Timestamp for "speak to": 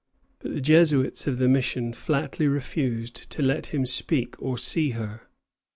3.85-4.41